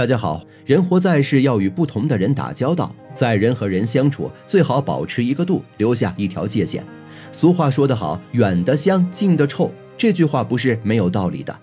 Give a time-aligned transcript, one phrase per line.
[0.00, 6.82] 大家好，人活在世要与不同的人打交道，在人和人相处最好保持一个度，留下一条界限。
[7.32, 11.54] 俗话说得好，远的香，近的臭，这句话不是没有道理的。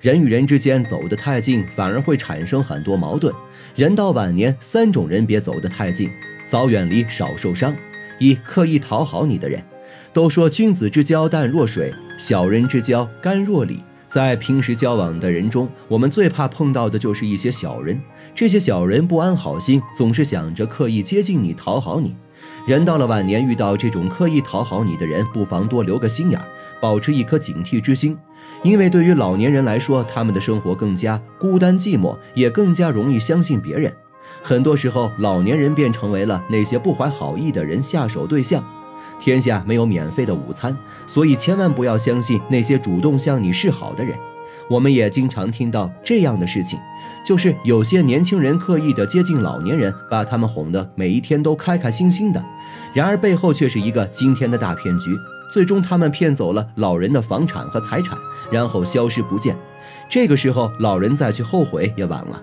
[0.00, 3.34] 人与人之间走得太近，反而会产生很多矛盾。
[3.74, 6.08] 人到晚年，三种人别走得太近，
[6.46, 7.74] 早远离，少受伤。
[8.20, 9.60] 一刻意讨好你的人，
[10.12, 13.80] 都说君子之交淡若水，小人之交甘若醴。
[14.10, 18.00] 在平时交往的人中，我们最怕碰到的就是一些小人。
[18.34, 22.16] 这些小人不安好心，总是想着刻意接近你、讨好你。
[22.66, 26.40] 人到了晚年，遇到这种刻意讨好你的人，不妨多留个心眼，
[26.80, 28.18] 保持一颗警惕之心。
[28.64, 33.92] 因为对于老年人来说，他们的生活更加孤单寂寞，也更加容易相信别人。
[34.42, 38.64] 很多时候，老年人便成为了那些不怀好意的人下手对象。
[39.20, 44.16] 天下没有免费的午餐，所以千万不要相信那些主动向你示好的人。
[44.68, 46.78] 我们也经常听到这样的事情，
[47.24, 52.44] 就是有些年轻人刻意的接近老年人，把他们哄得每一天都开开心心的，
[52.94, 55.14] 然而背后却是一个惊天的大骗局。
[55.52, 58.16] 最终他们骗走了老人的房产和财产，
[58.52, 59.56] 然后消失不见。
[60.08, 62.40] 这个时候老人再去后悔也晚了。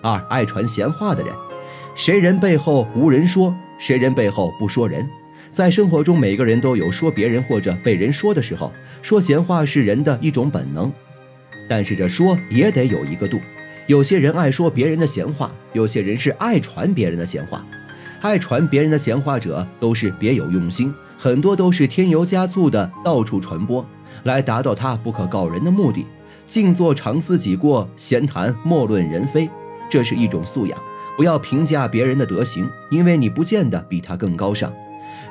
[0.00, 1.34] 二爱传闲话的人，
[1.96, 5.10] 谁人背后无人说，谁人背后不说人。
[5.54, 8.72] 在生活中，每个人都有说别人或者被人说的时候。
[9.02, 10.90] 说闲话是人的一种本能，
[11.68, 13.38] 但是这说也得有一个度。
[13.86, 17.64] 有些人爱说别人的闲话，有些人是爱传别人的闲话。
[18.20, 23.86] 爱传别人的闲话者都是别有用心，很多都是添油加醋的到处传播，
[24.24, 26.04] 来达到他不可告人的目的。
[26.48, 29.48] 静坐常思己过，闲谈莫论人非，
[29.88, 30.76] 这是一种素养。
[31.16, 34.72] 不要评价别人的德行，因为你不见得比他更高尚。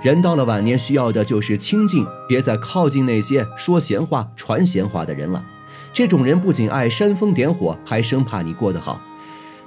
[0.01, 5.43] 人到了晚年，需要的就是清静，别再靠近那些说闲话、传闲话的人了。
[5.93, 9.01] 这种人不仅爱煽风点火，还生怕你过得好。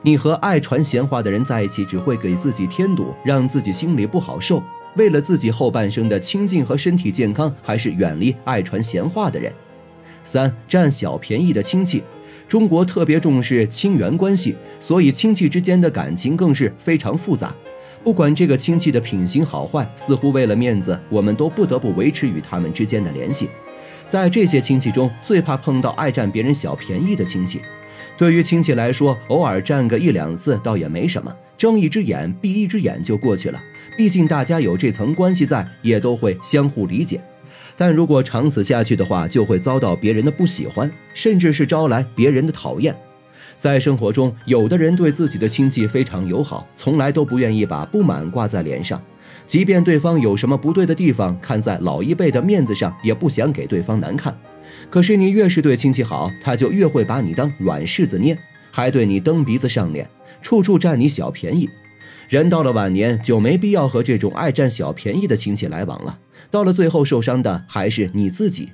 [0.02, 4.62] 你和爱传闲话的人在一起，只会给自己添堵，让自己心里不好受。
[4.94, 9.52] 为了自己后半生的清静和身体健康，还是远离爱传闲话的人。
[10.24, 12.02] 三占小便宜的亲戚，
[12.48, 17.54] 中国特别重视亲缘关系，所以亲戚之间的感情更是非常复杂。
[18.06, 23.50] 不管这个亲戚的品行好坏，似乎为了面子，我们都不得不维持与他们之间的联系。
[24.06, 27.60] 在这些亲戚中，最怕碰到爱占别人小便宜的亲戚。
[28.16, 33.60] 对于亲戚来说，偶尔占个一两次倒也没什么，睁一只眼闭一只眼就过去了。
[33.96, 37.20] 毕竟大家有这层关系在，也都会相互理解。
[37.76, 42.94] 但如果长此下去的话，就会遭到别人的不喜欢，甚至是招来别人的讨厌。
[43.56, 49.02] 在生活中，有的人对自己的亲戚非常友好，从来都不愿意把不满挂在脸上，
[49.46, 54.36] 即便对方有什么不对的地方，看在老一辈的面子上，也不想给对方难看。
[54.90, 58.36] 可是你越是对亲戚好，他就越会把你当软柿子捏，
[58.70, 60.08] 还对你蹬鼻子上脸，
[60.42, 61.68] 处处占你小便宜。
[62.28, 66.18] 人到了晚年，就没必要和这种爱占小便宜的亲戚来往了。
[66.50, 68.68] 到了最后，受伤的还是你自己。